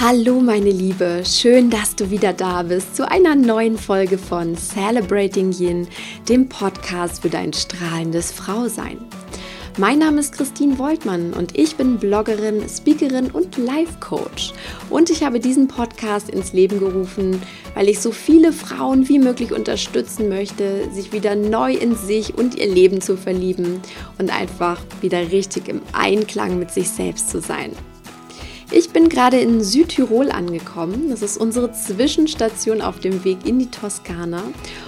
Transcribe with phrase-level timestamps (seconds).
[0.00, 5.50] Hallo meine Liebe, schön, dass du wieder da bist zu einer neuen Folge von Celebrating
[5.50, 5.88] Yin,
[6.28, 8.98] dem Podcast für dein strahlendes Frausein.
[9.76, 14.52] Mein Name ist Christine Woltmann und ich bin Bloggerin, Speakerin und Life Coach.
[14.88, 17.42] Und ich habe diesen Podcast ins Leben gerufen,
[17.74, 22.54] weil ich so viele Frauen wie möglich unterstützen möchte, sich wieder neu in sich und
[22.54, 23.80] ihr Leben zu verlieben
[24.18, 27.72] und einfach wieder richtig im Einklang mit sich selbst zu sein.
[28.70, 31.08] Ich bin gerade in Südtirol angekommen.
[31.08, 34.42] Das ist unsere Zwischenstation auf dem Weg in die Toskana.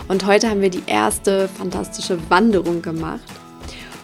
[0.06, 3.22] Und heute haben wir die erste fantastische Wanderung gemacht.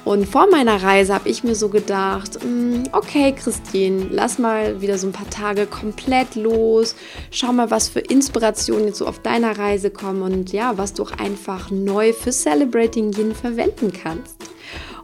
[0.06, 4.96] Und vor meiner Reise habe ich mir so gedacht, mm, okay Christine, lass mal wieder
[4.98, 6.94] so ein paar Tage komplett los.
[7.30, 11.02] Schau mal, was für Inspirationen jetzt so auf deiner Reise kommen und ja, was du
[11.02, 14.35] auch einfach neu für Celebrating Yin verwenden kannst.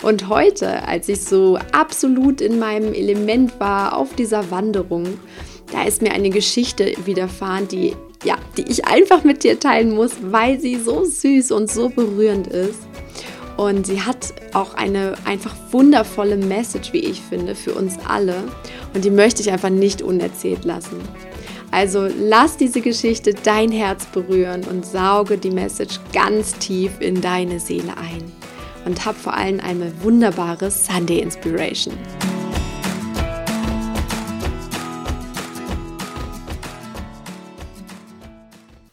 [0.03, 5.19] Und heute, als ich so absolut in meinem Element war auf dieser Wanderung,
[5.71, 10.13] da ist mir eine Geschichte widerfahren, die ja, die ich einfach mit dir teilen muss,
[10.23, 12.79] weil sie so süß und so berührend ist.
[13.57, 18.37] Und sie hat auch eine einfach wundervolle Message, wie ich finde, für uns alle.
[18.95, 21.01] Und die möchte ich einfach nicht unerzählt lassen.
[21.71, 27.61] Also lass diese Geschichte dein Herz berühren und sauge die Message ganz tief in deine
[27.61, 28.42] Seele ein
[28.85, 31.95] und hab vor allem eine wunderbare Sunday Inspiration.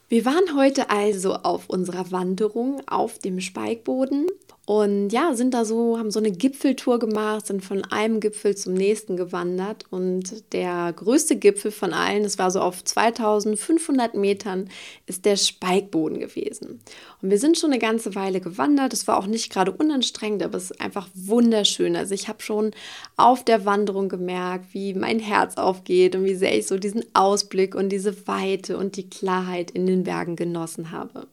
[0.09, 4.25] Wir waren heute also auf unserer Wanderung auf dem Speikboden
[4.69, 8.75] und ja, sind da so, haben so eine Gipfeltour gemacht, sind von einem Gipfel zum
[8.75, 9.85] nächsten gewandert.
[9.89, 14.69] Und der größte Gipfel von allen, das war so auf 2500 Metern,
[15.07, 16.81] ist der Speikboden gewesen.
[17.19, 18.93] Und wir sind schon eine ganze Weile gewandert.
[18.93, 21.95] Es war auch nicht gerade unanstrengend, aber es ist einfach wunderschön.
[21.95, 22.69] Also ich habe schon
[23.17, 27.73] auf der Wanderung gemerkt, wie mein Herz aufgeht und wie sehr ich so diesen Ausblick
[27.73, 31.25] und diese Weite und die Klarheit in den Bergen genossen habe.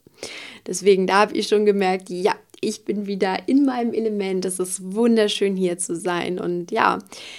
[0.67, 4.45] Deswegen, da habe ich schon gemerkt, ja, ich bin wieder in meinem Element.
[4.45, 6.39] Es ist wunderschön hier zu sein.
[6.39, 6.99] Und ja,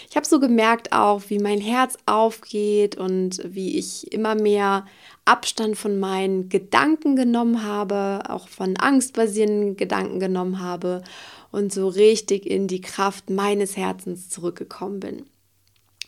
[0.09, 4.85] ich habe so gemerkt auch, wie mein Herz aufgeht und wie ich immer mehr
[5.25, 11.03] Abstand von meinen Gedanken genommen habe, auch von angstbasierenden Gedanken genommen habe
[11.51, 15.25] und so richtig in die Kraft meines Herzens zurückgekommen bin.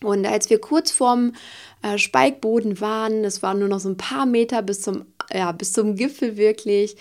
[0.04, 1.34] Und als wir kurz vorm
[1.82, 5.74] äh, Speikboden waren, es waren nur noch so ein paar Meter bis zum, ja, bis
[5.74, 6.96] zum Gipfel wirklich,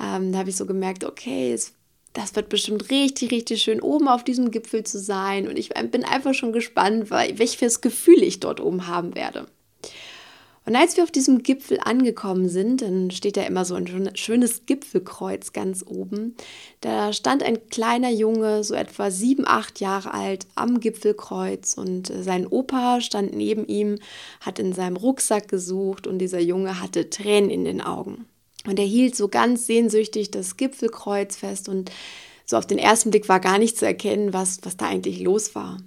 [0.00, 1.72] ähm, da habe ich so gemerkt, okay, es,
[2.12, 5.48] das wird bestimmt richtig, richtig schön, oben auf diesem Gipfel zu sein.
[5.48, 9.46] Und ich bin einfach schon gespannt, welches Gefühl ich dort oben haben werde.
[10.66, 14.64] Und als wir auf diesem Gipfel angekommen sind, dann steht da immer so ein schönes
[14.64, 16.34] Gipfelkreuz ganz oben.
[16.80, 22.46] Da stand ein kleiner Junge, so etwa sieben, acht Jahre alt, am Gipfelkreuz und sein
[22.46, 23.98] Opa stand neben ihm,
[24.40, 28.24] hat in seinem Rucksack gesucht und dieser Junge hatte Tränen in den Augen.
[28.66, 31.90] Und er hielt so ganz sehnsüchtig das Gipfelkreuz fest und
[32.46, 35.54] so auf den ersten Blick war gar nicht zu erkennen, was, was da eigentlich los
[35.54, 35.78] war.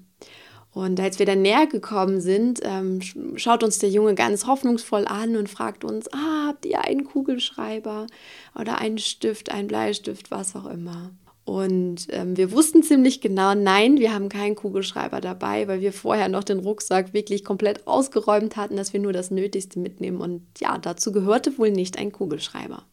[0.77, 2.99] Und als wir dann näher gekommen sind, ähm,
[3.35, 8.05] schaut uns der Junge ganz hoffnungsvoll an und fragt uns, ah, habt ihr einen Kugelschreiber
[8.53, 11.09] oder einen Stift, einen Bleistift, was auch immer.
[11.45, 16.29] Und ähm, wir wussten ziemlich genau, nein, wir haben keinen Kugelschreiber dabei, weil wir vorher
[16.29, 20.21] noch den Rucksack wirklich komplett ausgeräumt hatten, dass wir nur das Nötigste mitnehmen.
[20.21, 22.83] Und ja, dazu gehörte wohl nicht ein Kugelschreiber.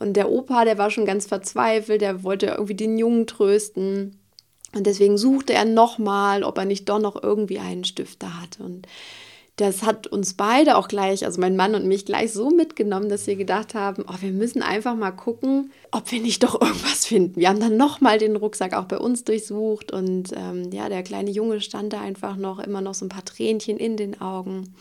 [0.00, 4.18] Und der Opa, der war schon ganz verzweifelt, der wollte irgendwie den Jungen trösten.
[4.74, 8.62] Und deswegen suchte er nochmal, ob er nicht doch noch irgendwie einen Stifter hatte.
[8.62, 8.86] Und
[9.58, 13.26] das hat uns beide auch gleich, also mein Mann und mich, gleich so mitgenommen, dass
[13.26, 17.40] wir gedacht haben, oh, wir müssen einfach mal gucken, ob wir nicht doch irgendwas finden.
[17.40, 21.30] Wir haben dann nochmal den Rucksack auch bei uns durchsucht und ähm, ja, der kleine
[21.30, 24.74] Junge stand da einfach noch, immer noch so ein paar Tränchen in den Augen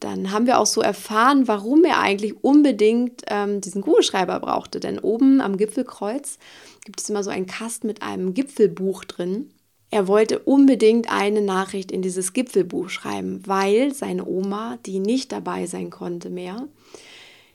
[0.00, 4.80] dann haben wir auch so erfahren, warum er eigentlich unbedingt ähm, diesen Kugelschreiber brauchte.
[4.80, 6.38] Denn oben am Gipfelkreuz
[6.84, 9.50] gibt es immer so einen Kasten mit einem Gipfelbuch drin.
[9.90, 15.66] Er wollte unbedingt eine Nachricht in dieses Gipfelbuch schreiben, weil seine Oma, die nicht dabei
[15.66, 16.68] sein konnte mehr,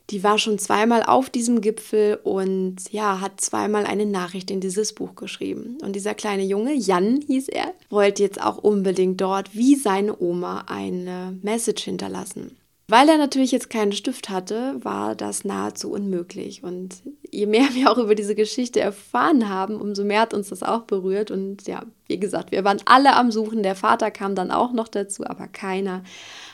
[0.09, 4.93] die war schon zweimal auf diesem Gipfel und ja, hat zweimal eine Nachricht in dieses
[4.93, 5.77] Buch geschrieben.
[5.81, 10.65] Und dieser kleine Junge, Jan hieß er, wollte jetzt auch unbedingt dort wie seine Oma
[10.67, 12.57] eine Message hinterlassen.
[12.87, 16.63] Weil er natürlich jetzt keinen Stift hatte, war das nahezu unmöglich.
[16.63, 16.97] Und
[17.33, 20.83] je mehr wir auch über diese Geschichte erfahren haben, umso mehr hat uns das auch
[20.83, 21.31] berührt.
[21.31, 23.63] Und ja, wie gesagt, wir waren alle am Suchen.
[23.63, 26.03] Der Vater kam dann auch noch dazu, aber keiner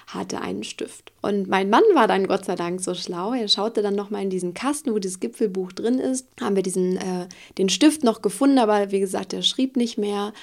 [0.07, 1.11] hatte einen Stift.
[1.21, 3.33] Und mein Mann war dann Gott sei Dank so schlau.
[3.33, 6.27] Er schaute dann nochmal in diesen Kasten, wo das Gipfelbuch drin ist.
[6.39, 7.27] Haben wir diesen, äh,
[7.57, 10.33] den Stift noch gefunden, aber wie gesagt, der schrieb nicht mehr.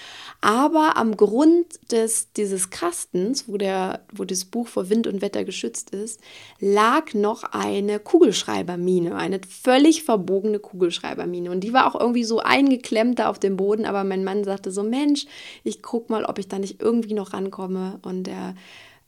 [0.40, 5.44] Aber am Grund des, dieses Kastens, wo, der, wo das Buch vor Wind und Wetter
[5.44, 6.20] geschützt ist,
[6.60, 11.50] lag noch eine Kugelschreibermine, eine völlig verbogene Kugelschreibermine.
[11.50, 13.86] Und die war auch irgendwie so eingeklemmt da auf dem Boden.
[13.86, 15.26] Aber mein Mann sagte so, Mensch,
[15.64, 18.00] ich guck mal, ob ich da nicht irgendwie noch rankomme.
[18.02, 18.54] Und er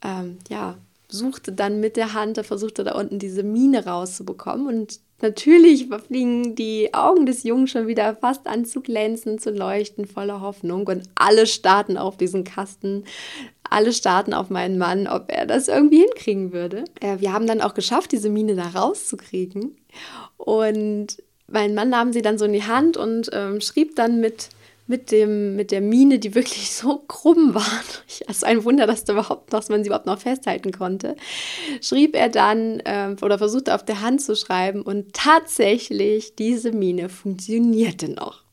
[0.03, 0.77] ähm, ja,
[1.09, 6.55] suchte dann mit der Hand, er versuchte da unten diese Mine rauszubekommen und natürlich fliegen
[6.55, 11.09] die Augen des Jungen schon wieder fast an zu glänzen, zu leuchten, voller Hoffnung und
[11.15, 13.03] alle starten auf diesen Kasten,
[13.69, 16.85] alle starten auf meinen Mann, ob er das irgendwie hinkriegen würde.
[16.99, 19.77] Äh, wir haben dann auch geschafft, diese Mine da rauszukriegen
[20.37, 24.49] und mein Mann nahm sie dann so in die Hand und ähm, schrieb dann mit
[24.89, 29.07] mit, dem, mit der Mine, die wirklich so krumm war, es ist ein Wunder, dass,
[29.07, 31.15] überhaupt, dass man sie überhaupt noch festhalten konnte,
[31.79, 37.07] schrieb er dann äh, oder versuchte auf der Hand zu schreiben und tatsächlich diese Mine
[37.07, 38.43] funktionierte noch.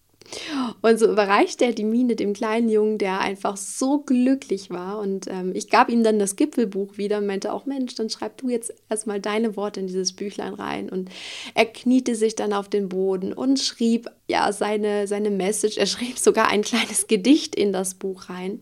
[0.83, 4.99] Und so überreichte er die Mine dem kleinen Jungen, der einfach so glücklich war.
[4.99, 8.37] Und ähm, ich gab ihm dann das Gipfelbuch wieder und meinte auch, Mensch, dann schreib
[8.39, 10.89] du jetzt erstmal deine Worte in dieses Büchlein rein.
[10.89, 11.11] Und
[11.55, 15.77] er kniete sich dann auf den Boden und schrieb ja seine, seine Message.
[15.77, 18.61] Er schrieb sogar ein kleines Gedicht in das Buch rein.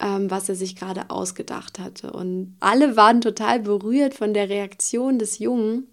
[0.00, 2.12] Ähm, was er sich gerade ausgedacht hatte.
[2.12, 5.88] Und alle waren total berührt von der Reaktion des Jungen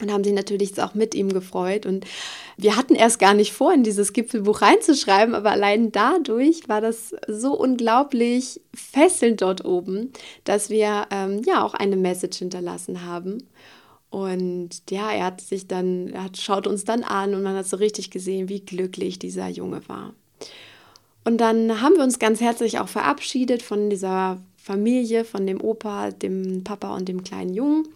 [0.00, 1.86] und haben sich natürlich auch mit ihm gefreut.
[1.86, 2.04] Und
[2.56, 7.14] wir hatten erst gar nicht vor, in dieses Gipfelbuch reinzuschreiben, aber allein dadurch war das
[7.28, 10.12] so unglaublich fesselnd dort oben,
[10.44, 13.46] dass wir ähm, ja auch eine Message hinterlassen haben.
[14.10, 17.66] Und ja, er hat sich dann, er hat, schaut uns dann an und man hat
[17.66, 20.14] so richtig gesehen, wie glücklich dieser Junge war.
[21.24, 26.12] Und dann haben wir uns ganz herzlich auch verabschiedet von dieser Familie, von dem Opa,
[26.12, 27.88] dem Papa und dem kleinen Jungen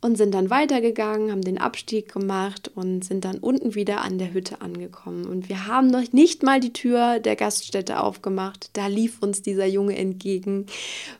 [0.00, 4.32] und sind dann weitergegangen, haben den Abstieg gemacht und sind dann unten wieder an der
[4.32, 5.26] Hütte angekommen.
[5.26, 8.70] Und wir haben noch nicht mal die Tür der Gaststätte aufgemacht.
[8.74, 10.66] Da lief uns dieser Junge entgegen,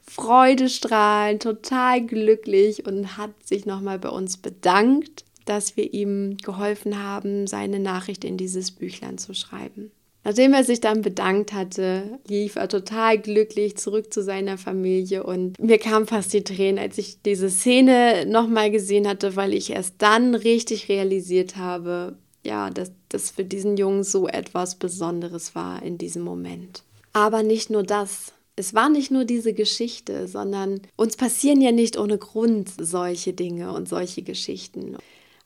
[0.03, 7.47] freudestrahlend, total glücklich und hat sich nochmal bei uns bedankt, dass wir ihm geholfen haben,
[7.47, 9.91] seine Nachricht in dieses Büchlein zu schreiben.
[10.27, 15.57] Nachdem er sich dann bedankt hatte, lief er total glücklich zurück zu seiner Familie und
[15.61, 19.95] mir kamen fast die Tränen, als ich diese Szene nochmal gesehen hatte, weil ich erst
[19.99, 25.97] dann richtig realisiert habe, ja, dass das für diesen Jungen so etwas Besonderes war in
[25.97, 26.83] diesem Moment.
[27.13, 28.33] Aber nicht nur das.
[28.57, 33.73] Es war nicht nur diese Geschichte, sondern uns passieren ja nicht ohne Grund solche Dinge
[33.73, 34.97] und solche Geschichten.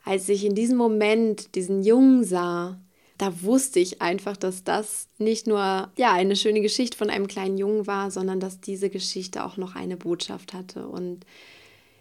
[0.03, 2.79] Als ich in diesem Moment diesen Jungen sah,
[3.21, 7.55] da wusste ich einfach, dass das nicht nur ja eine schöne Geschichte von einem kleinen
[7.55, 10.87] Jungen war, sondern dass diese Geschichte auch noch eine Botschaft hatte.
[10.87, 11.27] Und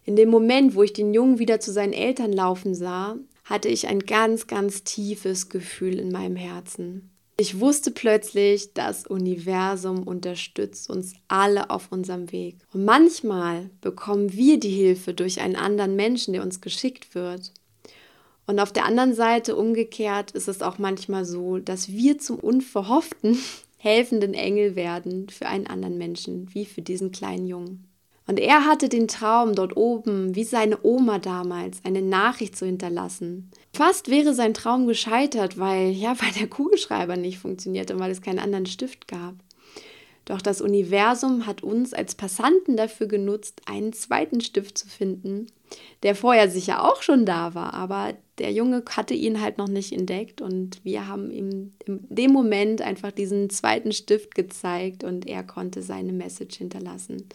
[0.07, 3.87] in dem Moment, wo ich den Jungen wieder zu seinen Eltern laufen sah, hatte ich
[3.87, 7.11] ein ganz, ganz tiefes Gefühl in meinem Herzen.
[7.37, 12.57] Ich wusste plötzlich, das Universum unterstützt uns alle auf unserem Weg.
[12.73, 17.53] Und manchmal bekommen wir die Hilfe durch einen anderen Menschen, der uns geschickt wird.
[18.51, 23.39] Und auf der anderen Seite umgekehrt ist es auch manchmal so, dass wir zum unverhofften
[23.79, 27.87] helfenden Engel werden für einen anderen Menschen, wie für diesen kleinen Jungen.
[28.27, 33.53] Und er hatte den Traum, dort oben, wie seine Oma damals, eine Nachricht zu hinterlassen.
[33.73, 38.21] Fast wäre sein Traum gescheitert, weil, ja, weil der Kugelschreiber nicht funktionierte und weil es
[38.21, 39.35] keinen anderen Stift gab.
[40.25, 45.47] Doch das Universum hat uns als Passanten dafür genutzt, einen zweiten Stift zu finden,
[46.03, 49.93] der vorher sicher auch schon da war, aber der Junge hatte ihn halt noch nicht
[49.93, 55.43] entdeckt und wir haben ihm in dem Moment einfach diesen zweiten Stift gezeigt und er
[55.43, 57.29] konnte seine Message hinterlassen.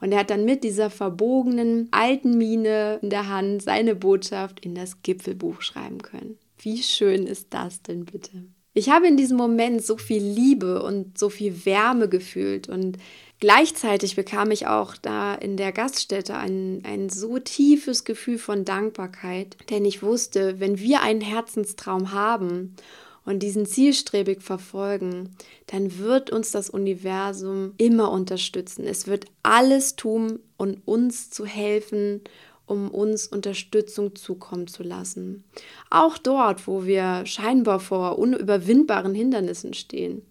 [0.00, 4.74] Und er hat dann mit dieser verbogenen alten Mine in der Hand seine Botschaft in
[4.74, 6.38] das Gipfelbuch schreiben können.
[6.58, 8.42] Wie schön ist das denn bitte?
[8.74, 12.98] Ich habe in diesem Moment so viel Liebe und so viel Wärme gefühlt und
[13.40, 19.56] Gleichzeitig bekam ich auch da in der Gaststätte ein, ein so tiefes Gefühl von Dankbarkeit,
[19.70, 22.74] denn ich wusste, wenn wir einen Herzenstraum haben
[23.24, 28.84] und diesen zielstrebig verfolgen, dann wird uns das Universum immer unterstützen.
[28.86, 32.22] Es wird alles tun, um uns zu helfen,
[32.66, 35.44] um uns Unterstützung zukommen zu lassen.
[35.90, 40.22] Auch dort, wo wir scheinbar vor unüberwindbaren Hindernissen stehen.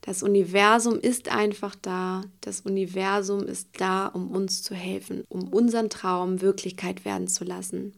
[0.00, 2.22] Das Universum ist einfach da.
[2.40, 7.92] Das Universum ist da, um uns zu helfen, um unseren Traum Wirklichkeit werden zu lassen.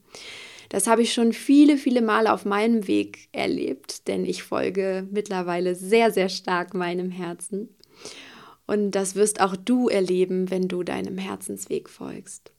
[0.68, 5.74] Das habe ich schon viele, viele Male auf meinem Weg erlebt, denn ich folge mittlerweile
[5.74, 7.70] sehr, sehr stark meinem Herzen.
[8.66, 12.52] Und das wirst auch du erleben, wenn du deinem Herzensweg folgst.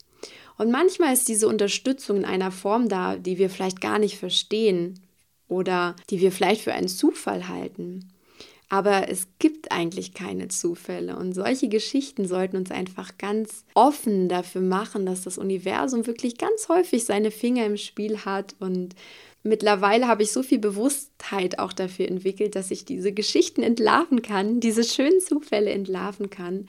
[0.58, 5.00] Und manchmal ist diese Unterstützung in einer Form da, die wir vielleicht gar nicht verstehen
[5.48, 8.12] oder die wir vielleicht für einen Zufall halten.
[8.70, 14.62] Aber es gibt eigentlich keine Zufälle und solche Geschichten sollten uns einfach ganz offen dafür
[14.62, 18.94] machen, dass das Universum wirklich ganz häufig seine Finger im Spiel hat und
[19.42, 24.60] mittlerweile habe ich so viel Bewusstheit auch dafür entwickelt, dass ich diese Geschichten entlarven kann,
[24.60, 26.68] diese schönen Zufälle entlarven kann.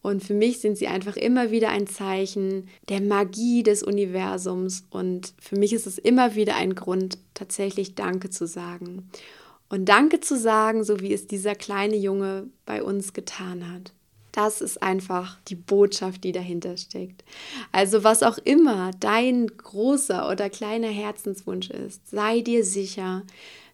[0.00, 4.84] Und für mich sind sie einfach immer wieder ein Zeichen der Magie des Universums.
[4.90, 9.08] Und für mich ist es immer wieder ein Grund, tatsächlich Danke zu sagen
[9.72, 13.94] und Danke zu sagen, so wie es dieser kleine Junge bei uns getan hat.
[14.30, 17.24] Das ist einfach die Botschaft, die dahinter steckt.
[17.72, 23.22] Also was auch immer dein großer oder kleiner Herzenswunsch ist, sei dir sicher,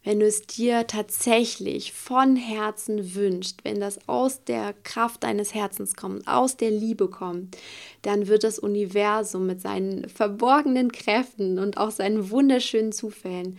[0.05, 5.97] wenn du es dir tatsächlich von Herzen wünschst, wenn das aus der Kraft deines Herzens
[5.97, 7.57] kommt, aus der Liebe kommt,
[8.03, 13.59] dann wird das Universum mit seinen verborgenen Kräften und auch seinen wunderschönen Zufällen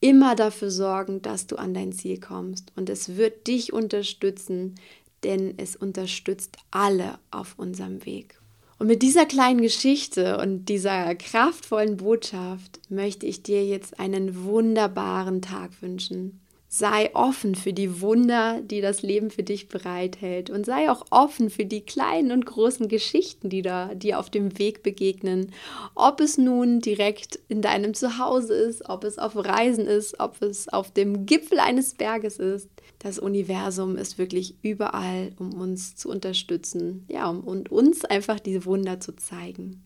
[0.00, 2.72] immer dafür sorgen, dass du an dein Ziel kommst.
[2.76, 4.74] Und es wird dich unterstützen,
[5.22, 8.40] denn es unterstützt alle auf unserem Weg.
[8.78, 15.42] Und mit dieser kleinen Geschichte und dieser kraftvollen Botschaft möchte ich dir jetzt einen wunderbaren
[15.42, 16.40] Tag wünschen.
[16.72, 20.50] Sei offen für die Wunder, die das Leben für dich bereithält.
[20.50, 24.56] Und sei auch offen für die kleinen und großen Geschichten, die da dir auf dem
[24.56, 25.52] Weg begegnen.
[25.96, 30.68] Ob es nun direkt in deinem Zuhause ist, ob es auf Reisen ist, ob es
[30.68, 32.68] auf dem Gipfel eines Berges ist.
[33.00, 37.04] Das Universum ist wirklich überall, um uns zu unterstützen.
[37.08, 39.82] Ja, und uns einfach diese Wunder zu zeigen.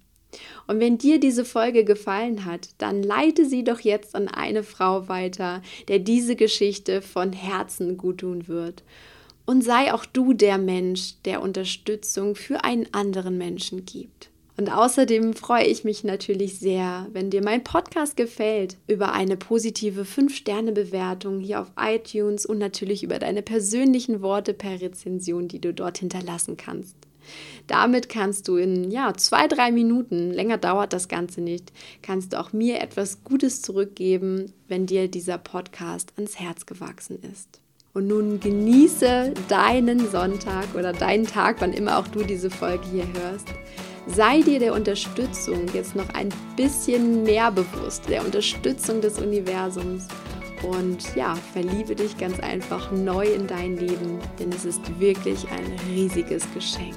[0.66, 5.08] Und wenn dir diese Folge gefallen hat, dann leite sie doch jetzt an eine Frau
[5.08, 8.82] weiter, der diese Geschichte von Herzen guttun wird.
[9.46, 14.30] Und sei auch du der Mensch, der Unterstützung für einen anderen Menschen gibt.
[14.56, 20.02] Und außerdem freue ich mich natürlich sehr, wenn dir mein Podcast gefällt, über eine positive
[20.02, 25.98] 5-Sterne-Bewertung hier auf iTunes und natürlich über deine persönlichen Worte per Rezension, die du dort
[25.98, 26.96] hinterlassen kannst.
[27.66, 32.40] Damit kannst du in ja, zwei, drei Minuten, länger dauert das Ganze nicht, kannst du
[32.40, 37.60] auch mir etwas Gutes zurückgeben, wenn dir dieser Podcast ans Herz gewachsen ist.
[37.94, 43.06] Und nun genieße deinen Sonntag oder deinen Tag, wann immer auch du diese Folge hier
[43.12, 43.46] hörst.
[44.08, 50.08] Sei dir der Unterstützung jetzt noch ein bisschen mehr bewusst, der Unterstützung des Universums.
[50.62, 55.76] Und ja, verliebe dich ganz einfach neu in dein Leben, denn es ist wirklich ein
[55.94, 56.96] riesiges Geschenk.